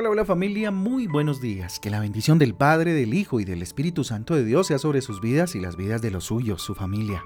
Hola, 0.00 0.08
hola 0.08 0.24
familia, 0.24 0.70
muy 0.70 1.06
buenos 1.06 1.42
días. 1.42 1.78
Que 1.78 1.90
la 1.90 2.00
bendición 2.00 2.38
del 2.38 2.54
Padre, 2.54 2.94
del 2.94 3.12
Hijo 3.12 3.38
y 3.38 3.44
del 3.44 3.60
Espíritu 3.60 4.02
Santo 4.02 4.34
de 4.34 4.46
Dios 4.46 4.68
sea 4.68 4.78
sobre 4.78 5.02
sus 5.02 5.20
vidas 5.20 5.54
y 5.54 5.60
las 5.60 5.76
vidas 5.76 6.00
de 6.00 6.10
los 6.10 6.24
suyos, 6.24 6.62
su 6.62 6.74
familia. 6.74 7.22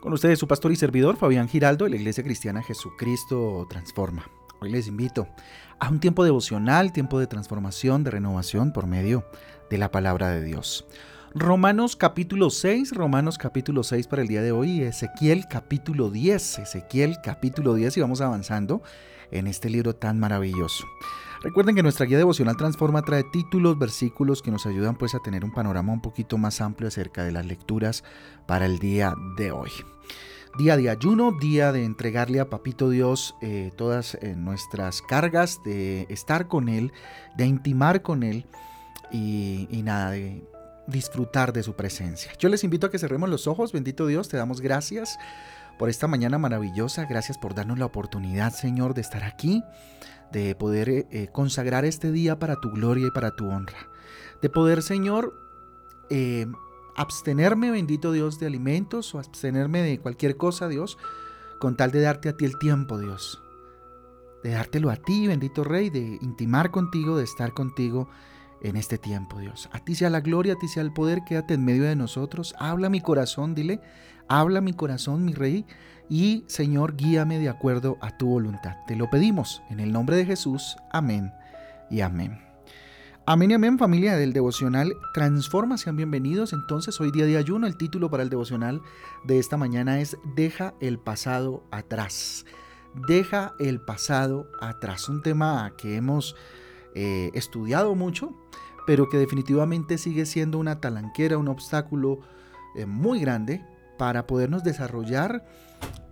Con 0.00 0.12
ustedes 0.12 0.40
su 0.40 0.48
pastor 0.48 0.72
y 0.72 0.76
servidor 0.76 1.16
Fabián 1.16 1.48
Giraldo 1.48 1.84
de 1.84 1.92
la 1.92 1.96
Iglesia 1.96 2.24
Cristiana 2.24 2.64
Jesucristo 2.64 3.68
Transforma. 3.70 4.28
Hoy 4.60 4.72
les 4.72 4.88
invito 4.88 5.28
a 5.78 5.88
un 5.88 6.00
tiempo 6.00 6.24
devocional, 6.24 6.92
tiempo 6.92 7.20
de 7.20 7.28
transformación, 7.28 8.02
de 8.02 8.10
renovación 8.10 8.72
por 8.72 8.88
medio 8.88 9.24
de 9.70 9.78
la 9.78 9.92
palabra 9.92 10.30
de 10.30 10.42
Dios. 10.42 10.88
Romanos 11.32 11.94
capítulo 11.94 12.50
6, 12.50 12.90
Romanos 12.90 13.38
capítulo 13.38 13.84
6 13.84 14.08
para 14.08 14.22
el 14.22 14.26
día 14.26 14.42
de 14.42 14.50
hoy, 14.50 14.82
Ezequiel 14.82 15.44
capítulo 15.48 16.10
10, 16.10 16.58
Ezequiel 16.58 17.18
capítulo 17.22 17.74
10 17.74 17.98
y 17.98 18.00
vamos 18.00 18.20
avanzando 18.20 18.82
en 19.30 19.46
este 19.46 19.70
libro 19.70 19.94
tan 19.94 20.18
maravilloso. 20.18 20.84
Recuerden 21.42 21.74
que 21.74 21.82
nuestra 21.82 22.06
guía 22.06 22.16
devocional 22.16 22.56
Transforma 22.56 23.02
trae 23.02 23.22
títulos, 23.22 23.78
versículos 23.78 24.40
que 24.40 24.50
nos 24.50 24.64
ayudan 24.64 24.96
pues 24.96 25.14
a 25.14 25.18
tener 25.18 25.44
un 25.44 25.52
panorama 25.52 25.92
un 25.92 26.00
poquito 26.00 26.38
más 26.38 26.62
amplio 26.62 26.88
acerca 26.88 27.22
de 27.22 27.32
las 27.32 27.44
lecturas 27.44 28.02
para 28.46 28.64
el 28.64 28.78
día 28.78 29.14
de 29.36 29.52
hoy. 29.52 29.70
Día 30.56 30.76
de 30.76 30.88
ayuno, 30.88 31.32
día 31.32 31.70
de 31.72 31.84
entregarle 31.84 32.40
a 32.40 32.48
Papito 32.48 32.88
Dios 32.88 33.34
eh, 33.42 33.72
todas 33.76 34.14
eh, 34.14 34.34
nuestras 34.36 35.02
cargas, 35.02 35.60
de 35.64 36.06
estar 36.08 36.48
con 36.48 36.68
Él, 36.68 36.92
de 37.36 37.44
intimar 37.44 38.00
con 38.00 38.22
Él 38.22 38.46
y, 39.12 39.68
y 39.70 39.82
nada, 39.82 40.12
de 40.12 40.44
disfrutar 40.86 41.52
de 41.52 41.62
su 41.62 41.74
presencia. 41.74 42.32
Yo 42.38 42.48
les 42.48 42.64
invito 42.64 42.86
a 42.86 42.90
que 42.90 42.98
cerremos 42.98 43.28
los 43.28 43.46
ojos, 43.46 43.72
bendito 43.72 44.06
Dios, 44.06 44.28
te 44.28 44.36
damos 44.36 44.60
gracias 44.60 45.18
por 45.78 45.88
esta 45.88 46.06
mañana 46.06 46.38
maravillosa, 46.38 47.04
gracias 47.06 47.38
por 47.38 47.54
darnos 47.54 47.78
la 47.78 47.86
oportunidad, 47.86 48.52
Señor, 48.52 48.94
de 48.94 49.00
estar 49.00 49.24
aquí 49.24 49.62
de 50.34 50.54
poder 50.54 50.88
eh, 50.88 51.06
eh, 51.10 51.28
consagrar 51.32 51.84
este 51.84 52.10
día 52.10 52.38
para 52.38 52.56
tu 52.56 52.70
gloria 52.70 53.06
y 53.06 53.10
para 53.10 53.30
tu 53.30 53.48
honra. 53.48 53.88
De 54.42 54.50
poder, 54.50 54.82
Señor, 54.82 55.32
eh, 56.10 56.46
abstenerme, 56.96 57.70
bendito 57.70 58.12
Dios, 58.12 58.38
de 58.38 58.46
alimentos 58.46 59.14
o 59.14 59.18
abstenerme 59.18 59.82
de 59.82 59.98
cualquier 60.00 60.36
cosa, 60.36 60.68
Dios, 60.68 60.98
con 61.60 61.76
tal 61.76 61.92
de 61.92 62.00
darte 62.00 62.28
a 62.28 62.36
ti 62.36 62.44
el 62.44 62.58
tiempo, 62.58 62.98
Dios. 62.98 63.42
De 64.42 64.50
dártelo 64.50 64.90
a 64.90 64.96
ti, 64.96 65.26
bendito 65.28 65.64
Rey, 65.64 65.88
de 65.88 66.18
intimar 66.20 66.70
contigo, 66.70 67.16
de 67.16 67.24
estar 67.24 67.54
contigo 67.54 68.08
en 68.64 68.76
este 68.76 68.98
tiempo, 68.98 69.38
Dios. 69.38 69.68
A 69.72 69.78
ti 69.78 69.94
sea 69.94 70.10
la 70.10 70.20
gloria, 70.20 70.54
a 70.54 70.58
ti 70.58 70.68
sea 70.68 70.82
el 70.82 70.92
poder, 70.92 71.22
quédate 71.24 71.54
en 71.54 71.64
medio 71.64 71.84
de 71.84 71.94
nosotros. 71.94 72.54
Habla 72.58 72.88
mi 72.88 73.00
corazón, 73.00 73.54
dile, 73.54 73.80
habla 74.26 74.60
mi 74.60 74.72
corazón, 74.72 75.24
mi 75.24 75.34
Rey 75.34 75.66
y 76.08 76.44
Señor, 76.48 76.96
guíame 76.96 77.38
de 77.38 77.50
acuerdo 77.50 77.98
a 78.00 78.16
tu 78.16 78.26
voluntad. 78.26 78.76
Te 78.86 78.96
lo 78.96 79.10
pedimos 79.10 79.62
en 79.68 79.80
el 79.80 79.92
nombre 79.92 80.16
de 80.16 80.24
Jesús. 80.24 80.76
Amén 80.90 81.32
y 81.90 82.00
amén. 82.00 82.40
Amén 83.26 83.50
y 83.50 83.54
amén 83.54 83.78
familia 83.78 84.16
del 84.16 84.34
devocional 84.34 84.94
Transforma, 85.12 85.76
sean 85.76 85.96
bienvenidos. 85.96 86.54
Entonces 86.54 86.98
hoy 87.00 87.10
día 87.10 87.26
de 87.26 87.36
ayuno, 87.36 87.66
el 87.66 87.76
título 87.76 88.10
para 88.10 88.22
el 88.22 88.30
devocional 88.30 88.80
de 89.24 89.38
esta 89.38 89.58
mañana 89.58 90.00
es 90.00 90.16
Deja 90.36 90.74
el 90.80 90.98
pasado 90.98 91.64
atrás. 91.70 92.46
Deja 93.08 93.54
el 93.58 93.80
pasado 93.80 94.50
atrás. 94.60 95.08
Un 95.08 95.20
tema 95.20 95.72
que 95.76 95.96
hemos 95.96 96.34
eh, 96.94 97.30
estudiado 97.34 97.94
mucho, 97.94 98.34
pero 98.86 99.08
que 99.08 99.18
definitivamente 99.18 99.98
sigue 99.98 100.26
siendo 100.26 100.58
una 100.58 100.80
talanquera, 100.80 101.38
un 101.38 101.48
obstáculo 101.48 102.20
eh, 102.76 102.86
muy 102.86 103.20
grande 103.20 103.64
para 103.98 104.26
podernos 104.26 104.64
desarrollar 104.64 105.44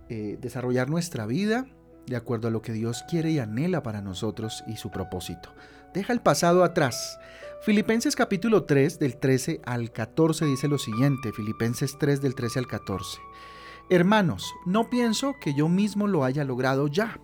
eh, 0.09 0.37
desarrollar 0.39 0.89
nuestra 0.89 1.25
vida 1.25 1.65
de 2.05 2.17
acuerdo 2.17 2.49
a 2.49 2.51
lo 2.51 2.61
que 2.61 2.73
Dios 2.73 3.03
quiere 3.09 3.31
y 3.31 3.39
anhela 3.39 3.81
para 3.81 4.01
nosotros 4.01 4.63
y 4.67 4.75
su 4.75 4.91
propósito. 4.91 5.49
Deja 5.93 6.11
el 6.11 6.21
pasado 6.21 6.63
atrás. 6.63 7.17
Filipenses 7.61 8.15
capítulo 8.15 8.65
3 8.65 8.99
del 8.99 9.17
13 9.17 9.61
al 9.65 9.91
14 9.91 10.45
dice 10.45 10.67
lo 10.67 10.77
siguiente, 10.77 11.31
Filipenses 11.31 11.97
3 11.97 12.21
del 12.21 12.35
13 12.35 12.59
al 12.59 12.67
14. 12.67 13.17
Hermanos, 13.89 14.53
no 14.65 14.89
pienso 14.89 15.35
que 15.39 15.53
yo 15.53 15.69
mismo 15.69 16.05
lo 16.05 16.25
haya 16.25 16.43
logrado 16.43 16.87
ya. 16.87 17.19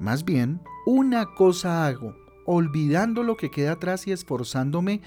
Más 0.00 0.24
bien, 0.24 0.60
una 0.84 1.34
cosa 1.36 1.86
hago, 1.86 2.16
olvidando 2.46 3.22
lo 3.22 3.36
que 3.36 3.50
queda 3.50 3.72
atrás 3.72 4.06
y 4.06 4.12
esforzándome 4.12 5.02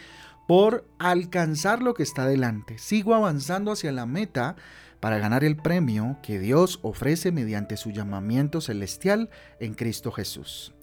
por 0.48 0.86
alcanzar 0.98 1.82
lo 1.82 1.94
que 1.94 2.04
está 2.04 2.28
delante. 2.28 2.78
Sigo 2.78 3.14
avanzando 3.16 3.72
hacia 3.72 3.92
la 3.92 4.06
meta 4.06 4.56
para 5.00 5.20
ganar 5.20 5.44
el 5.44 5.56
premio 5.56 6.18
que 6.22 6.40
Dios 6.40 6.80
ofrece 6.82 7.32
mediante 7.32 7.78
su 7.78 7.92
llamamiento 7.92 8.62
celestial 8.62 9.30
en 9.60 9.74
Cristo 9.74 10.12
Jesús. 10.12 10.74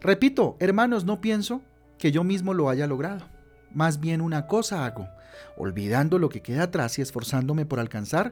Repito, 0.00 0.56
hermanos, 0.60 1.04
no 1.04 1.20
pienso 1.20 1.62
que 1.98 2.12
yo 2.12 2.24
mismo 2.24 2.54
lo 2.54 2.68
haya 2.68 2.86
logrado. 2.86 3.26
Más 3.72 3.98
bien 3.98 4.20
una 4.20 4.46
cosa 4.46 4.84
hago, 4.84 5.08
olvidando 5.56 6.18
lo 6.18 6.28
que 6.28 6.42
queda 6.42 6.64
atrás 6.64 6.98
y 6.98 7.02
esforzándome 7.02 7.66
por 7.66 7.80
alcanzar 7.80 8.30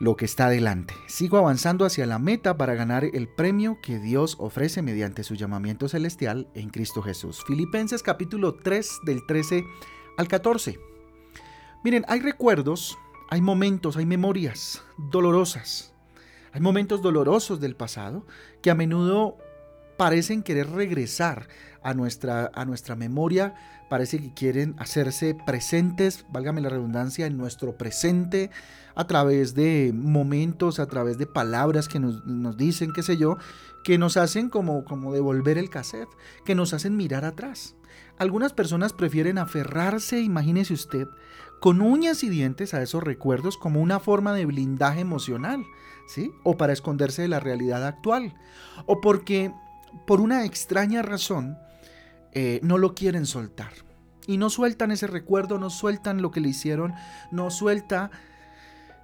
lo 0.00 0.16
que 0.16 0.24
está 0.24 0.48
delante. 0.48 0.94
Sigo 1.06 1.38
avanzando 1.38 1.84
hacia 1.84 2.06
la 2.06 2.18
meta 2.18 2.56
para 2.56 2.74
ganar 2.74 3.04
el 3.04 3.28
premio 3.28 3.78
que 3.80 4.00
Dios 4.00 4.34
ofrece 4.40 4.82
mediante 4.82 5.22
su 5.22 5.36
llamamiento 5.36 5.88
celestial 5.88 6.48
en 6.54 6.70
Cristo 6.70 7.02
Jesús. 7.02 7.44
Filipenses 7.46 8.02
capítulo 8.02 8.54
3 8.54 9.00
del 9.04 9.24
13 9.26 9.64
al 10.16 10.26
14. 10.26 10.80
Miren, 11.84 12.04
hay 12.08 12.20
recuerdos 12.20 12.98
hay 13.30 13.40
momentos, 13.40 13.96
hay 13.96 14.06
memorias 14.06 14.82
dolorosas. 14.96 15.94
Hay 16.52 16.60
momentos 16.60 17.00
dolorosos 17.00 17.60
del 17.60 17.76
pasado 17.76 18.26
que 18.60 18.72
a 18.72 18.74
menudo 18.74 19.38
parecen 20.00 20.42
querer 20.42 20.70
regresar 20.70 21.46
a 21.82 21.92
nuestra, 21.92 22.50
a 22.54 22.64
nuestra 22.64 22.96
memoria, 22.96 23.54
parece 23.90 24.18
que 24.18 24.32
quieren 24.32 24.74
hacerse 24.78 25.36
presentes, 25.44 26.24
válgame 26.30 26.62
la 26.62 26.70
redundancia, 26.70 27.26
en 27.26 27.36
nuestro 27.36 27.76
presente, 27.76 28.50
a 28.94 29.06
través 29.06 29.54
de 29.54 29.92
momentos, 29.94 30.80
a 30.80 30.86
través 30.86 31.18
de 31.18 31.26
palabras 31.26 31.86
que 31.86 32.00
nos, 32.00 32.24
nos 32.24 32.56
dicen, 32.56 32.94
qué 32.94 33.02
sé 33.02 33.18
yo, 33.18 33.36
que 33.84 33.98
nos 33.98 34.16
hacen 34.16 34.48
como, 34.48 34.86
como 34.86 35.12
devolver 35.12 35.58
el 35.58 35.68
cassette, 35.68 36.08
que 36.46 36.54
nos 36.54 36.72
hacen 36.72 36.96
mirar 36.96 37.26
atrás. 37.26 37.74
Algunas 38.16 38.54
personas 38.54 38.94
prefieren 38.94 39.36
aferrarse, 39.36 40.22
imagínese 40.22 40.72
usted, 40.72 41.08
con 41.60 41.82
uñas 41.82 42.24
y 42.24 42.30
dientes 42.30 42.72
a 42.72 42.80
esos 42.80 43.04
recuerdos 43.04 43.58
como 43.58 43.82
una 43.82 44.00
forma 44.00 44.32
de 44.32 44.46
blindaje 44.46 45.00
emocional, 45.00 45.62
¿sí? 46.06 46.32
O 46.42 46.56
para 46.56 46.72
esconderse 46.72 47.20
de 47.20 47.28
la 47.28 47.38
realidad 47.38 47.86
actual. 47.86 48.34
O 48.86 49.02
porque, 49.02 49.52
por 50.06 50.20
una 50.20 50.44
extraña 50.44 51.02
razón, 51.02 51.58
eh, 52.32 52.60
no 52.62 52.78
lo 52.78 52.94
quieren 52.94 53.26
soltar. 53.26 53.72
Y 54.26 54.36
no 54.36 54.50
sueltan 54.50 54.90
ese 54.90 55.06
recuerdo, 55.06 55.58
no 55.58 55.70
sueltan 55.70 56.22
lo 56.22 56.30
que 56.30 56.40
le 56.40 56.48
hicieron, 56.48 56.94
no 57.30 57.50
suelta 57.50 58.10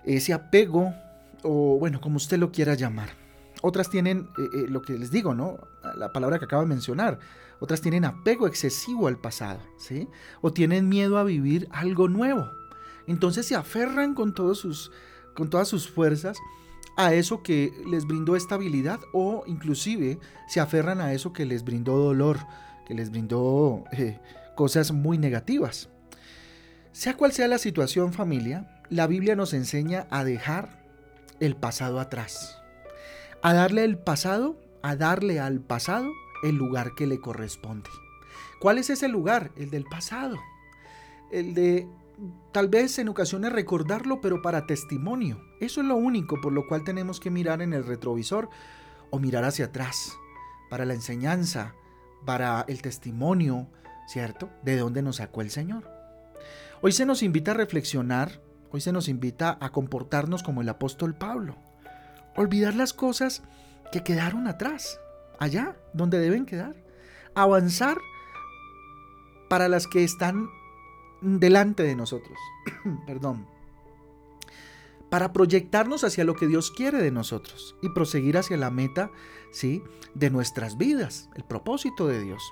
ese 0.05 0.33
apego, 0.33 0.95
o 1.43 1.79
bueno, 1.79 2.01
como 2.01 2.17
usted 2.17 2.39
lo 2.39 2.53
quiera 2.53 2.75
llamar. 2.75 3.11
Otras 3.63 3.91
tienen 3.91 4.29
eh, 4.39 4.43
eh, 4.55 4.67
lo 4.69 4.83
que 4.83 4.99
les 4.99 5.11
digo, 5.11 5.35
¿no? 5.35 5.59
La 5.97 6.13
palabra 6.13 6.39
que 6.39 6.45
acabo 6.45 6.63
de 6.63 6.69
mencionar. 6.69 7.19
Otras 7.59 7.81
tienen 7.81 8.05
apego 8.05 8.47
excesivo 8.47 9.09
al 9.09 9.19
pasado, 9.19 9.61
¿sí? 9.79 10.09
O 10.43 10.53
tienen 10.53 10.89
miedo 10.89 11.19
a 11.19 11.25
vivir 11.25 11.69
algo 11.73 12.09
nuevo. 12.09 12.51
Entonces 13.07 13.47
se 13.47 13.55
aferran 13.55 14.15
con, 14.15 14.35
todos 14.35 14.59
sus, 14.59 14.93
con 15.35 15.49
todas 15.49 15.69
sus 15.69 15.89
fuerzas 15.89 16.37
a 16.97 17.15
eso 17.15 17.43
que 17.43 17.73
les 17.87 18.07
brindó 18.07 18.37
estabilidad 18.37 19.01
o 19.13 19.45
inclusive 19.47 20.19
se 20.49 20.61
aferran 20.61 21.01
a 21.01 21.13
eso 21.13 21.33
que 21.33 21.45
les 21.45 21.65
brindó 21.65 21.97
dolor, 21.97 22.39
que 22.87 22.95
les 22.95 23.11
brindó 23.11 23.85
eh, 23.93 24.19
cosas 24.55 24.93
muy 24.93 25.19
negativas. 25.19 25.89
Sea 26.93 27.17
cual 27.17 27.33
sea 27.33 27.49
la 27.49 27.59
situación 27.59 28.13
familia, 28.13 28.83
la 28.89 29.07
Biblia 29.07 29.37
nos 29.37 29.53
enseña 29.53 30.07
a 30.11 30.25
dejar 30.25 30.85
el 31.41 31.55
pasado 31.57 32.01
atrás 32.01 32.63
a 33.47 33.55
darle 33.55 33.85
el 33.85 33.97
pasado, 33.97 34.59
a 34.83 34.97
darle 34.97 35.39
al 35.39 35.61
pasado 35.61 36.11
el 36.43 36.57
lugar 36.57 36.97
que 36.97 37.07
le 37.07 37.21
corresponde. 37.21 37.89
¿Cuál 38.61 38.79
es 38.79 38.91
ese 38.91 39.07
lugar? 39.07 39.53
El 39.57 39.71
del 39.71 39.85
pasado. 39.85 40.37
El 41.31 41.55
de 41.55 41.87
tal 42.53 42.69
vez 42.69 42.99
en 42.99 43.09
ocasiones 43.09 43.53
recordarlo, 43.53 44.21
pero 44.21 44.43
para 44.43 44.67
testimonio. 44.67 45.41
Eso 45.61 45.81
es 45.81 45.87
lo 45.87 45.97
único 45.97 46.41
por 46.41 46.53
lo 46.53 46.67
cual 46.67 46.85
tenemos 46.85 47.21
que 47.21 47.31
mirar 47.31 47.63
en 47.63 47.73
el 47.73 47.85
retrovisor 47.85 48.49
o 49.11 49.19
mirar 49.19 49.45
hacia 49.45 49.67
atrás, 49.67 50.17
para 50.71 50.85
la 50.85 50.95
enseñanza, 50.95 51.75
para 52.25 52.65
el 52.69 52.83
testimonio, 52.83 53.69
¿cierto? 54.09 54.51
De 54.63 54.77
dónde 54.77 55.03
nos 55.03 55.17
sacó 55.17 55.43
el 55.43 55.51
Señor. 55.51 55.89
Hoy 56.83 56.93
se 56.93 57.07
nos 57.07 57.23
invita 57.23 57.53
a 57.53 57.55
reflexionar, 57.55 58.41
hoy 58.71 58.81
se 58.81 58.93
nos 58.93 59.09
invita 59.09 59.57
a 59.61 59.71
comportarnos 59.71 60.43
como 60.43 60.61
el 60.61 60.69
apóstol 60.69 61.15
Pablo 61.15 61.57
olvidar 62.37 62.75
las 62.75 62.93
cosas 62.93 63.43
que 63.91 64.03
quedaron 64.03 64.47
atrás, 64.47 65.01
allá 65.39 65.77
donde 65.93 66.19
deben 66.19 66.47
quedar. 66.47 66.77
Avanzar 67.35 67.99
para 69.49 69.69
las 69.69 69.87
que 69.87 70.05
están 70.05 70.49
delante 71.27 71.83
de 71.83 71.97
nosotros. 71.97 72.39
Perdón. 73.07 73.47
Para 75.11 75.33
proyectarnos 75.33 76.05
hacia 76.05 76.25
lo 76.25 76.35
que 76.35 76.47
Dios 76.47 76.71
quiere 76.71 76.99
de 76.99 77.11
nosotros 77.11 77.77
y 77.83 77.91
proseguir 77.91 78.39
hacia 78.39 78.57
la 78.57 78.71
meta, 78.71 79.11
¿sí? 79.53 79.83
de 80.15 80.31
nuestras 80.31 80.77
vidas, 80.77 81.29
el 81.35 81.45
propósito 81.45 82.09
de 82.09 82.21
Dios. 82.21 82.43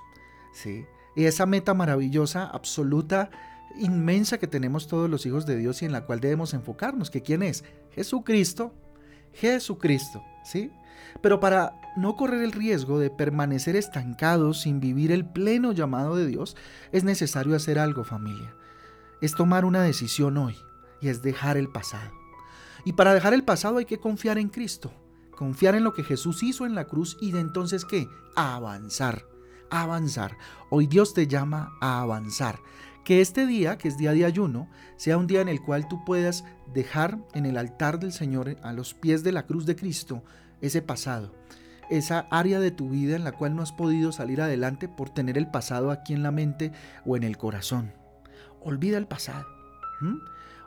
¿sí? 0.52 0.86
Y 1.16 1.24
esa 1.24 1.46
meta 1.46 1.74
maravillosa, 1.74 2.46
absoluta, 2.46 3.30
inmensa 3.76 4.38
que 4.38 4.46
tenemos 4.46 4.86
todos 4.86 5.10
los 5.10 5.26
hijos 5.26 5.46
de 5.46 5.56
Dios 5.56 5.82
y 5.82 5.84
en 5.84 5.92
la 5.92 6.04
cual 6.06 6.20
debemos 6.20 6.54
enfocarnos, 6.54 7.10
que 7.10 7.22
quién 7.22 7.42
es? 7.42 7.64
Jesucristo, 7.92 8.72
Jesucristo, 9.32 10.22
¿sí? 10.44 10.70
Pero 11.20 11.40
para 11.40 11.80
no 11.96 12.16
correr 12.16 12.42
el 12.42 12.52
riesgo 12.52 12.98
de 12.98 13.10
permanecer 13.10 13.76
estancados 13.76 14.62
sin 14.62 14.80
vivir 14.80 15.10
el 15.10 15.24
pleno 15.24 15.72
llamado 15.72 16.16
de 16.16 16.26
Dios, 16.26 16.56
es 16.92 17.04
necesario 17.04 17.56
hacer 17.56 17.78
algo, 17.78 18.04
familia. 18.04 18.54
Es 19.20 19.34
tomar 19.34 19.64
una 19.64 19.82
decisión 19.82 20.36
hoy 20.36 20.56
y 21.00 21.08
es 21.08 21.22
dejar 21.22 21.56
el 21.56 21.68
pasado. 21.68 22.12
Y 22.84 22.92
para 22.92 23.14
dejar 23.14 23.34
el 23.34 23.44
pasado 23.44 23.78
hay 23.78 23.84
que 23.84 23.98
confiar 23.98 24.38
en 24.38 24.48
Cristo, 24.48 24.92
confiar 25.30 25.74
en 25.74 25.84
lo 25.84 25.94
que 25.94 26.04
Jesús 26.04 26.42
hizo 26.42 26.66
en 26.66 26.74
la 26.74 26.84
cruz 26.84 27.16
y 27.20 27.32
de 27.32 27.40
entonces 27.40 27.84
qué? 27.84 28.08
Avanzar, 28.36 29.24
avanzar. 29.70 30.36
Hoy 30.70 30.86
Dios 30.86 31.14
te 31.14 31.26
llama 31.26 31.76
a 31.80 32.02
avanzar. 32.02 32.58
Que 33.04 33.20
este 33.20 33.46
día, 33.46 33.76
que 33.76 33.88
es 33.88 33.98
día 33.98 34.12
de 34.12 34.24
ayuno, 34.24 34.68
sea 34.96 35.18
un 35.18 35.26
día 35.26 35.42
en 35.42 35.48
el 35.48 35.60
cual 35.60 35.88
tú 35.88 36.04
puedas 36.04 36.44
dejar 36.72 37.18
en 37.34 37.44
el 37.44 37.58
altar 37.58 38.00
del 38.00 38.12
Señor, 38.12 38.56
a 38.62 38.72
los 38.72 38.94
pies 38.94 39.22
de 39.22 39.32
la 39.32 39.46
cruz 39.46 39.66
de 39.66 39.76
Cristo, 39.76 40.22
ese 40.62 40.80
pasado, 40.80 41.34
esa 41.90 42.26
área 42.30 42.60
de 42.60 42.70
tu 42.70 42.88
vida 42.88 43.14
en 43.16 43.24
la 43.24 43.32
cual 43.32 43.54
no 43.54 43.62
has 43.62 43.72
podido 43.72 44.10
salir 44.10 44.40
adelante 44.40 44.88
por 44.88 45.10
tener 45.10 45.36
el 45.36 45.50
pasado 45.50 45.90
aquí 45.90 46.14
en 46.14 46.22
la 46.22 46.30
mente 46.30 46.72
o 47.04 47.16
en 47.16 47.24
el 47.24 47.36
corazón. 47.36 47.92
Olvida 48.64 48.98
el 48.98 49.06
pasado. 49.06 49.46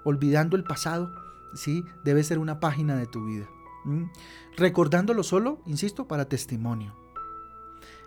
Olvidando 0.04 0.56
el 0.56 0.64
pasado, 0.64 1.14
¿sí? 1.54 1.84
debe 2.04 2.24
ser 2.24 2.40
una 2.40 2.60
página 2.60 2.96
de 2.96 3.08
tu 3.08 3.26
vida. 3.26 3.48
Recordándolo 4.56 5.24
solo, 5.24 5.62
insisto, 5.66 6.08
para 6.08 6.26
testimonio. 6.26 6.96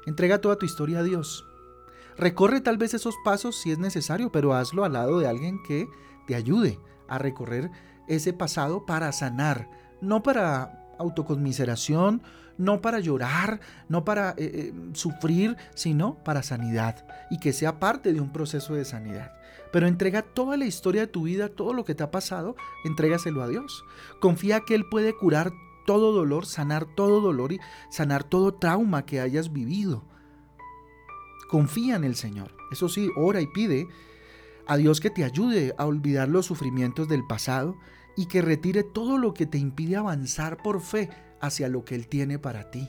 Entrega 0.07 0.41
toda 0.41 0.57
tu 0.57 0.67
historia 0.67 1.01
a 1.01 1.03
Dios. 1.03 1.47
Recorre 2.17 2.61
tal 2.61 2.79
vez 2.79 2.95
esos 2.95 3.15
pasos 3.25 3.57
si 3.57 3.71
es 3.71 3.79
necesario, 3.79 4.31
pero 4.33 4.55
hazlo 4.55 4.85
al 4.85 4.95
lado 4.95 5.19
de 5.19 5.29
alguien 5.29 5.63
que 5.63 5.89
te 6.27 6.35
ayude 6.35 6.79
a 7.09 7.19
recorrer 7.19 7.71
ese 8.09 8.33
pasado 8.33 8.87
para 8.87 9.13
sanar, 9.13 9.71
no 10.01 10.23
para 10.23 10.95
autoconmiseración, 10.99 12.23
no 12.59 12.83
para 12.83 13.01
llorar, 13.01 13.61
no 13.89 14.05
para 14.05 14.31
eh, 14.31 14.35
eh, 14.37 14.75
sufrir, 14.93 15.57
sino 15.75 16.23
para 16.25 16.43
sanidad 16.43 17.07
y 17.31 17.39
que 17.39 17.53
sea 17.53 17.81
parte 17.81 18.13
de 18.13 18.21
un 18.21 18.33
proceso 18.33 18.75
de 18.75 18.85
sanidad. 18.85 19.33
Pero 19.73 19.87
entrega 19.87 20.23
toda 20.23 20.57
la 20.57 20.67
historia 20.67 21.03
de 21.03 21.07
tu 21.07 21.23
vida, 21.23 21.49
todo 21.49 21.73
lo 21.73 21.85
que 21.85 21.95
te 21.95 22.03
ha 22.03 22.11
pasado, 22.11 22.57
entrégaselo 22.85 23.43
a 23.43 23.49
Dios. 23.49 23.85
Confía 24.21 24.61
que 24.61 24.75
Él 24.75 24.85
puede 24.89 25.17
curar 25.17 25.53
todo 25.87 26.13
dolor, 26.13 26.47
sanar 26.47 26.87
todo 26.95 27.21
dolor 27.21 27.53
y 27.53 27.61
sanar 27.91 28.25
todo 28.25 28.55
trauma 28.55 29.07
que 29.07 29.21
hayas 29.21 29.53
vivido. 29.53 30.05
Confía 31.49 31.97
en 31.97 32.05
el 32.05 32.17
Señor. 32.17 32.53
Eso 32.71 32.89
sí, 32.89 33.11
ora 33.17 33.41
y 33.41 33.47
pide 33.47 33.89
a 34.67 34.77
Dios 34.77 35.01
que 35.01 35.11
te 35.11 35.25
ayude 35.25 35.75
a 35.79 35.87
olvidar 35.87 36.29
los 36.29 36.47
sufrimientos 36.47 37.09
del 37.09 37.27
pasado 37.27 37.77
y 38.17 38.27
que 38.27 38.43
retire 38.43 38.85
todo 38.85 39.19
lo 39.19 39.35
que 39.35 39.47
te 39.47 39.59
impide 39.59 39.97
avanzar 39.97 40.63
por 40.63 40.81
fe 40.81 41.11
hacia 41.41 41.69
lo 41.69 41.85
que 41.85 41.95
Él 41.95 42.07
tiene 42.07 42.39
para 42.39 42.71
ti. 42.71 42.89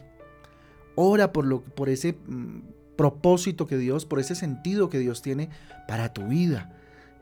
Ora 0.95 1.31
por, 1.31 1.45
lo, 1.45 1.61
por 1.61 1.89
ese 1.89 2.13
mm, 2.13 2.59
propósito 3.01 3.65
que 3.65 3.77
Dios, 3.77 4.05
por 4.05 4.19
ese 4.19 4.35
sentido 4.35 4.87
que 4.87 4.99
Dios 4.99 5.23
tiene 5.23 5.49
para 5.87 6.13
tu 6.13 6.27
vida. 6.27 6.71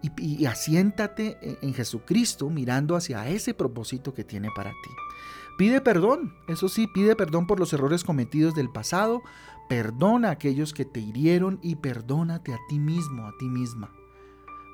Y, 0.02 0.46
asiéntate 0.46 1.38
en, 1.42 1.58
en 1.62 1.74
Jesucristo 1.74 2.50
mirando 2.50 2.98
hacia 2.98 3.30
ese 3.30 3.54
propósito 3.54 4.14
que 4.14 4.26
tiene 4.26 4.50
para 4.54 4.72
ti. 4.72 4.90
Pide 5.58 5.80
perdón, 5.80 6.34
eso 6.50 6.68
sí, 6.68 6.88
pide 6.88 7.16
perdón 7.16 7.48
por 7.48 7.60
los 7.60 7.72
errores 7.72 8.04
cometidos 8.04 8.56
del 8.56 8.70
pasado, 8.70 9.22
perdona 9.70 10.30
a 10.30 10.32
aquellos 10.32 10.74
que 10.74 10.84
te 10.84 11.00
hirieron 11.00 11.60
y 11.62 11.78
perdónate 11.78 12.54
a 12.54 12.60
ti 12.68 12.78
mismo, 12.78 13.26
a 13.26 13.32
ti 13.40 13.48
misma. 13.48 13.90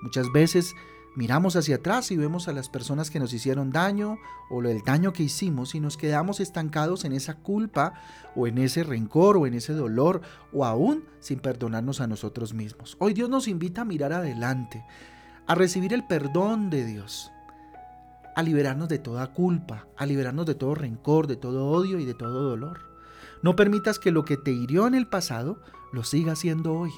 Muchas 0.01 0.31
veces 0.31 0.75
miramos 1.15 1.55
hacia 1.55 1.77
atrás 1.77 2.11
y 2.11 2.17
vemos 2.17 2.47
a 2.47 2.53
las 2.53 2.69
personas 2.69 3.09
que 3.09 3.19
nos 3.19 3.33
hicieron 3.33 3.71
daño 3.71 4.19
o 4.49 4.61
el 4.61 4.81
daño 4.83 5.13
que 5.13 5.23
hicimos 5.23 5.73
y 5.73 5.79
nos 5.79 5.97
quedamos 5.97 6.39
estancados 6.39 7.05
en 7.05 7.13
esa 7.13 7.35
culpa 7.35 7.93
o 8.35 8.47
en 8.47 8.57
ese 8.57 8.83
rencor 8.83 9.37
o 9.37 9.47
en 9.47 9.53
ese 9.53 9.73
dolor 9.73 10.21
o 10.51 10.65
aún 10.65 11.05
sin 11.19 11.39
perdonarnos 11.39 12.01
a 12.01 12.07
nosotros 12.07 12.53
mismos. 12.53 12.97
Hoy 12.99 13.13
Dios 13.13 13.29
nos 13.29 13.47
invita 13.47 13.81
a 13.81 13.85
mirar 13.85 14.13
adelante, 14.13 14.85
a 15.47 15.55
recibir 15.55 15.93
el 15.93 16.05
perdón 16.05 16.69
de 16.69 16.85
Dios, 16.85 17.31
a 18.35 18.43
liberarnos 18.43 18.89
de 18.89 18.99
toda 18.99 19.33
culpa, 19.33 19.87
a 19.97 20.05
liberarnos 20.05 20.45
de 20.45 20.55
todo 20.55 20.75
rencor, 20.75 21.27
de 21.27 21.37
todo 21.37 21.67
odio 21.67 21.99
y 21.99 22.05
de 22.05 22.13
todo 22.13 22.49
dolor. 22.49 22.79
No 23.41 23.55
permitas 23.55 23.99
que 23.99 24.11
lo 24.11 24.25
que 24.25 24.37
te 24.37 24.51
hirió 24.51 24.87
en 24.87 24.95
el 24.95 25.07
pasado 25.07 25.59
lo 25.93 26.03
siga 26.03 26.33
haciendo 26.33 26.73
hoy. 26.73 26.91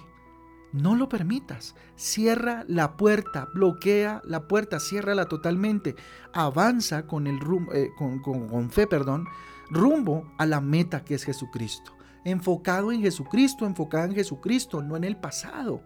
No 0.74 0.96
lo 0.96 1.08
permitas. 1.08 1.76
Cierra 1.96 2.66
la 2.68 2.98
puerta, 2.98 3.48
bloquea 3.54 4.22
la 4.26 4.48
puerta, 4.48 4.80
ciérrala 4.80 5.26
totalmente. 5.26 5.96
Avanza 6.34 7.08
con, 7.08 7.28
el 7.28 7.40
eh, 7.74 7.90
con, 7.98 8.70
fe, 8.70 8.88
perdón, 8.88 9.26
rumbo 9.70 10.32
a 10.38 10.46
la 10.46 10.62
meta 10.62 11.04
que 11.04 11.16
es 11.16 11.24
Jesucristo. 11.24 11.94
Enfocado 12.26 12.92
en 12.92 13.02
Jesucristo, 13.02 13.66
enfocado 13.66 14.06
en 14.06 14.16
Jesucristo, 14.16 14.84
no 14.84 14.98
en 14.98 15.06
el 15.06 15.16
pasado. 15.16 15.82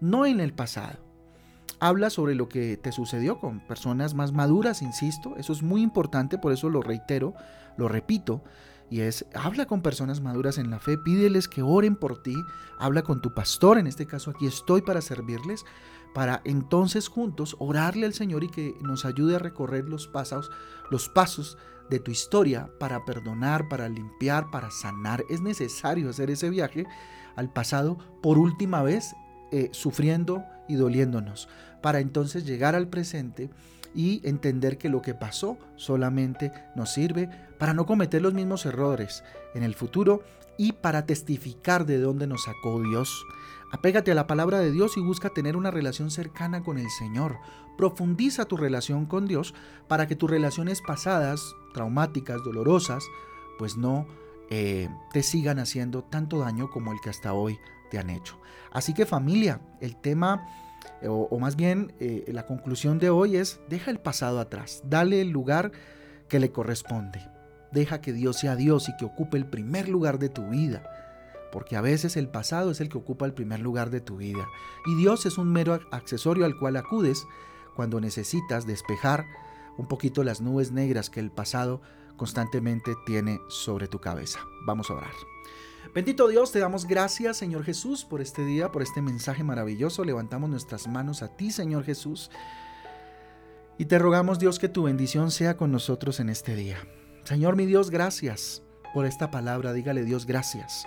No 0.00 0.26
en 0.26 0.40
el 0.40 0.52
pasado. 0.52 0.98
Habla 1.78 2.10
sobre 2.10 2.34
lo 2.34 2.48
que 2.48 2.76
te 2.76 2.90
sucedió 2.90 3.38
con 3.38 3.60
personas 3.60 4.14
más 4.14 4.32
maduras, 4.32 4.82
insisto. 4.82 5.36
Eso 5.36 5.52
es 5.52 5.62
muy 5.62 5.82
importante, 5.82 6.38
por 6.38 6.52
eso 6.52 6.68
lo 6.68 6.82
reitero, 6.82 7.34
lo 7.76 7.88
repito 7.88 8.42
y 8.90 9.00
es 9.00 9.26
habla 9.34 9.66
con 9.66 9.82
personas 9.82 10.20
maduras 10.20 10.58
en 10.58 10.70
la 10.70 10.78
fe, 10.78 10.98
pídeles 10.98 11.48
que 11.48 11.62
oren 11.62 11.96
por 11.96 12.22
ti, 12.22 12.34
habla 12.78 13.02
con 13.02 13.20
tu 13.20 13.34
pastor, 13.34 13.78
en 13.78 13.86
este 13.86 14.06
caso 14.06 14.30
aquí 14.30 14.46
estoy 14.46 14.82
para 14.82 15.00
servirles, 15.00 15.64
para 16.14 16.40
entonces 16.44 17.08
juntos 17.08 17.56
orarle 17.58 18.06
al 18.06 18.14
Señor 18.14 18.44
y 18.44 18.48
que 18.48 18.74
nos 18.80 19.04
ayude 19.04 19.36
a 19.36 19.40
recorrer 19.40 19.88
los 19.88 20.06
pasos, 20.06 20.50
los 20.90 21.08
pasos 21.08 21.58
de 21.90 22.00
tu 22.00 22.10
historia 22.10 22.70
para 22.78 23.04
perdonar, 23.04 23.68
para 23.68 23.88
limpiar, 23.88 24.50
para 24.50 24.70
sanar. 24.70 25.24
Es 25.28 25.40
necesario 25.40 26.10
hacer 26.10 26.30
ese 26.30 26.50
viaje 26.50 26.86
al 27.36 27.52
pasado 27.52 27.98
por 28.22 28.38
última 28.38 28.82
vez, 28.82 29.14
eh, 29.52 29.68
sufriendo 29.72 30.44
y 30.68 30.74
doliéndonos, 30.74 31.48
para 31.82 32.00
entonces 32.00 32.44
llegar 32.46 32.74
al 32.74 32.88
presente 32.88 33.50
y 33.96 34.20
entender 34.28 34.78
que 34.78 34.90
lo 34.90 35.00
que 35.02 35.14
pasó 35.14 35.58
solamente 35.74 36.52
nos 36.76 36.92
sirve 36.92 37.30
para 37.58 37.74
no 37.74 37.86
cometer 37.86 38.20
los 38.22 38.34
mismos 38.34 38.66
errores 38.66 39.24
en 39.54 39.62
el 39.62 39.74
futuro 39.74 40.22
y 40.58 40.72
para 40.72 41.06
testificar 41.06 41.86
de 41.86 41.98
dónde 41.98 42.26
nos 42.26 42.44
sacó 42.44 42.80
Dios. 42.82 43.26
Apégate 43.72 44.12
a 44.12 44.14
la 44.14 44.26
palabra 44.26 44.60
de 44.60 44.70
Dios 44.70 44.96
y 44.96 45.00
busca 45.00 45.30
tener 45.30 45.56
una 45.56 45.70
relación 45.70 46.10
cercana 46.10 46.62
con 46.62 46.78
el 46.78 46.88
Señor. 46.90 47.38
Profundiza 47.76 48.44
tu 48.44 48.56
relación 48.56 49.06
con 49.06 49.26
Dios 49.26 49.54
para 49.88 50.06
que 50.06 50.16
tus 50.16 50.30
relaciones 50.30 50.82
pasadas, 50.82 51.54
traumáticas, 51.74 52.42
dolorosas, 52.44 53.04
pues 53.58 53.76
no 53.76 54.06
eh, 54.50 54.88
te 55.12 55.22
sigan 55.22 55.58
haciendo 55.58 56.04
tanto 56.04 56.38
daño 56.38 56.70
como 56.70 56.92
el 56.92 57.00
que 57.00 57.10
hasta 57.10 57.32
hoy 57.32 57.58
te 57.90 57.98
han 57.98 58.10
hecho. 58.10 58.38
Así 58.72 58.94
que 58.94 59.06
familia, 59.06 59.60
el 59.80 59.96
tema 59.96 60.46
o, 61.08 61.38
más 61.38 61.56
bien 61.56 61.92
eh, 62.00 62.24
la 62.28 62.46
conclusión 62.46 62.98
de 62.98 63.10
hoy 63.10 63.36
es, 63.36 63.60
deja 63.68 63.90
el 63.90 63.98
pasado 63.98 64.40
atrás, 64.40 64.82
dale 64.84 65.20
el 65.20 65.30
lugar 65.30 65.72
que 66.28 66.40
le 66.40 66.50
corresponde. 66.50 67.20
Deja 67.72 68.00
que 68.00 68.12
Dios 68.12 68.38
sea 68.38 68.56
Dios 68.56 68.88
y 68.88 68.96
que 68.96 69.04
ocupe 69.04 69.36
el 69.36 69.46
primer 69.46 69.88
lugar 69.88 70.18
de 70.18 70.28
tu 70.28 70.48
vida. 70.48 70.82
Porque 71.52 71.76
a 71.76 71.80
veces 71.80 72.16
el 72.16 72.28
pasado 72.28 72.70
es 72.70 72.80
el 72.80 72.88
que 72.88 72.98
ocupa 72.98 73.26
el 73.26 73.34
primer 73.34 73.60
lugar 73.60 73.90
de 73.90 74.00
tu 74.00 74.16
vida. 74.16 74.46
Y 74.86 74.94
Dios 74.96 75.26
es 75.26 75.38
un 75.38 75.52
mero 75.52 75.78
accesorio 75.90 76.44
al 76.44 76.58
cual 76.58 76.76
acudes 76.76 77.26
cuando 77.74 78.00
necesitas 78.00 78.66
despejar 78.66 79.26
un 79.76 79.86
poquito 79.86 80.24
las 80.24 80.40
nubes 80.40 80.72
negras 80.72 81.10
que 81.10 81.20
el 81.20 81.30
pasado 81.30 81.82
constantemente 82.16 82.94
tiene 83.04 83.40
sobre 83.48 83.88
tu 83.88 84.00
cabeza. 84.00 84.40
Vamos 84.66 84.90
a 84.90 84.94
orar. 84.94 85.12
Bendito 85.94 86.28
Dios, 86.28 86.52
te 86.52 86.58
damos 86.58 86.86
gracias, 86.86 87.36
Señor 87.36 87.64
Jesús, 87.64 88.04
por 88.04 88.20
este 88.20 88.44
día, 88.44 88.70
por 88.70 88.82
este 88.82 89.02
mensaje 89.02 89.42
maravilloso. 89.44 90.04
Levantamos 90.04 90.50
nuestras 90.50 90.88
manos 90.88 91.22
a 91.22 91.28
ti, 91.36 91.50
Señor 91.50 91.84
Jesús. 91.84 92.30
Y 93.78 93.86
te 93.86 93.98
rogamos, 93.98 94.38
Dios, 94.38 94.58
que 94.58 94.68
tu 94.68 94.84
bendición 94.84 95.30
sea 95.30 95.56
con 95.56 95.70
nosotros 95.70 96.20
en 96.20 96.28
este 96.28 96.54
día. 96.54 96.78
Señor 97.24 97.56
mi 97.56 97.66
Dios, 97.66 97.90
gracias 97.90 98.62
por 98.94 99.06
esta 99.06 99.30
palabra. 99.30 99.72
Dígale 99.72 100.04
Dios, 100.04 100.26
gracias. 100.26 100.86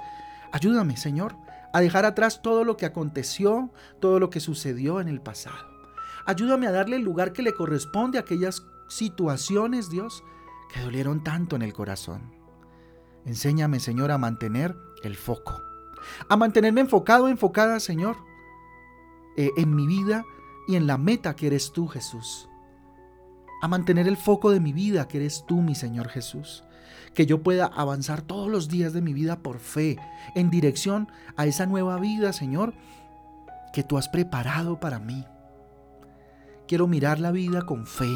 Ayúdame, 0.52 0.98
Señor, 0.98 1.36
a 1.74 1.82
dejar 1.82 2.06
atrás 2.06 2.42
todo 2.42 2.64
lo 2.64 2.78
que 2.78 2.86
aconteció, 2.86 3.72
todo 4.00 4.20
lo 4.20 4.30
que 4.30 4.40
sucedió 4.40 5.02
en 5.02 5.08
el 5.08 5.22
pasado. 5.22 5.58
Ayúdame 6.26 6.68
a 6.68 6.72
darle 6.72 6.96
el 6.96 7.04
lugar 7.04 7.34
que 7.34 7.44
le 7.44 7.54
corresponde 7.54 8.18
a 8.18 8.22
aquellas 8.22 8.64
situaciones, 8.88 9.90
Dios, 9.90 10.24
que 10.74 10.82
dolieron 10.82 11.24
tanto 11.24 11.56
en 11.56 11.62
el 11.62 11.74
corazón. 11.74 12.34
Enséñame, 13.26 13.80
Señor, 13.80 14.12
a 14.12 14.18
mantener 14.18 14.76
el 15.04 15.16
foco. 15.16 15.62
A 16.28 16.36
mantenerme 16.36 16.82
enfocado, 16.82 17.28
enfocada, 17.28 17.80
Señor, 17.80 18.18
eh, 19.38 19.52
en 19.58 19.76
mi 19.76 19.88
vida 19.88 20.26
y 20.68 20.76
en 20.76 20.88
la 20.88 20.98
meta 20.98 21.36
que 21.36 21.48
eres 21.48 21.72
tú, 21.72 21.88
Jesús. 21.88 22.50
A 23.62 23.68
mantener 23.68 24.08
el 24.08 24.18
foco 24.18 24.52
de 24.52 24.60
mi 24.60 24.74
vida, 24.74 25.08
que 25.08 25.18
eres 25.18 25.46
tú, 25.48 25.62
mi 25.62 25.76
Señor 25.76 26.10
Jesús. 26.10 26.64
que 27.14 27.26
yo 27.26 27.42
pueda 27.42 27.66
avanzar 27.66 28.22
todos 28.22 28.50
los 28.50 28.68
días 28.68 28.94
de 28.94 29.02
mi 29.02 29.14
vida 29.14 29.40
por 29.40 29.60
fe, 29.60 29.98
en 30.36 30.52
dirección 30.52 31.12
a 31.36 31.48
esa 31.48 31.66
nueva 31.66 32.00
vida, 32.00 32.34
Señor, 32.34 32.74
que 33.74 33.84
tú 33.84 33.98
has 33.98 34.08
preparado 34.10 34.80
para 34.80 35.00
mí. 35.00 35.26
Quiero 36.68 36.88
mirar 36.88 37.20
la 37.20 37.32
vida 37.32 37.64
con 37.64 37.88
fe, 37.88 38.12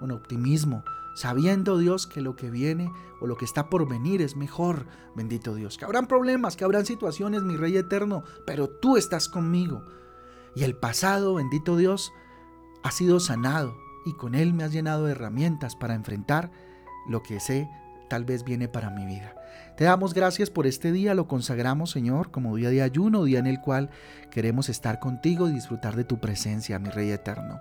con 0.00 0.10
optimismo, 0.10 0.82
sabiendo 1.18 1.78
Dios 1.78 2.06
que 2.06 2.20
lo 2.20 2.36
que 2.36 2.48
viene 2.48 2.92
o 3.20 3.26
lo 3.26 3.36
que 3.36 3.44
está 3.44 3.68
por 3.68 3.88
venir 3.88 4.22
es 4.22 4.36
mejor, 4.36 4.86
bendito 5.16 5.56
Dios. 5.56 5.76
Que 5.76 5.84
habrán 5.84 6.06
problemas, 6.06 6.54
que 6.54 6.62
habrán 6.62 6.86
situaciones, 6.86 7.42
mi 7.42 7.56
Rey 7.56 7.76
eterno, 7.76 8.22
pero 8.46 8.68
tú 8.68 8.96
estás 8.96 9.28
conmigo. 9.28 9.82
Y 10.54 10.62
el 10.62 10.76
pasado, 10.76 11.34
bendito 11.34 11.76
Dios, 11.76 12.12
ha 12.84 12.92
sido 12.92 13.18
sanado 13.18 13.76
y 14.06 14.12
con 14.12 14.36
él 14.36 14.54
me 14.54 14.62
has 14.62 14.70
llenado 14.70 15.06
de 15.06 15.12
herramientas 15.12 15.74
para 15.74 15.94
enfrentar 15.94 16.52
lo 17.08 17.24
que 17.24 17.40
sé 17.40 17.68
tal 18.08 18.24
vez 18.24 18.44
viene 18.44 18.68
para 18.68 18.90
mi 18.90 19.04
vida. 19.04 19.34
Te 19.76 19.84
damos 19.84 20.14
gracias 20.14 20.50
por 20.50 20.68
este 20.68 20.92
día, 20.92 21.14
lo 21.14 21.26
consagramos 21.26 21.90
Señor 21.90 22.30
como 22.30 22.54
día 22.54 22.70
de 22.70 22.82
ayuno, 22.82 23.24
día 23.24 23.40
en 23.40 23.48
el 23.48 23.60
cual 23.60 23.90
queremos 24.30 24.68
estar 24.68 25.00
contigo 25.00 25.48
y 25.48 25.52
disfrutar 25.52 25.96
de 25.96 26.04
tu 26.04 26.20
presencia, 26.20 26.78
mi 26.78 26.90
Rey 26.90 27.10
eterno. 27.10 27.58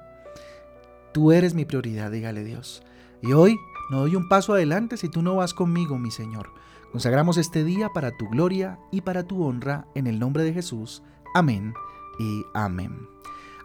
Tú 1.12 1.32
eres 1.32 1.56
mi 1.56 1.66
prioridad, 1.66 2.12
dígale 2.12 2.44
Dios. 2.44 2.84
Y 3.22 3.34
hoy 3.34 3.60
no 3.90 4.00
doy 4.00 4.16
un 4.16 4.28
paso 4.28 4.54
adelante 4.54 4.98
si 4.98 5.10
tú 5.10 5.22
no 5.22 5.36
vas 5.36 5.54
conmigo, 5.54 5.98
mi 5.98 6.12
Señor. 6.12 6.52
Consagramos 6.92 7.38
este 7.38 7.64
día 7.64 7.90
para 7.90 8.12
tu 8.12 8.28
gloria 8.30 8.80
y 8.92 9.02
para 9.02 9.24
tu 9.24 9.44
honra, 9.44 9.88
en 9.96 10.08
el 10.08 10.20
nombre 10.20 10.44
de 10.44 10.54
Jesús. 10.54 11.04
Amén 11.34 11.74
y 12.20 12.44
amén. 12.54 13.08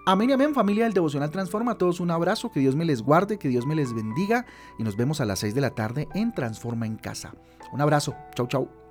Amén 0.04 0.30
y 0.30 0.32
amén, 0.32 0.52
familia 0.52 0.84
del 0.84 0.94
Devocional 0.94 1.30
Transforma. 1.30 1.72
A 1.72 1.78
todos 1.78 2.00
un 2.00 2.10
abrazo, 2.10 2.50
que 2.50 2.60
Dios 2.60 2.74
me 2.74 2.84
les 2.84 3.02
guarde, 3.02 3.38
que 3.38 3.48
Dios 3.48 3.66
me 3.66 3.76
les 3.76 3.94
bendiga 3.94 4.46
y 4.78 4.82
nos 4.82 4.96
vemos 4.96 5.20
a 5.20 5.24
las 5.24 5.38
6 5.38 5.54
de 5.54 5.60
la 5.60 5.70
tarde 5.70 6.08
en 6.14 6.34
Transforma 6.34 6.86
en 6.86 6.96
Casa. 6.96 7.34
Un 7.72 7.80
abrazo, 7.80 8.14
chau 8.34 8.48
chau. 8.48 8.81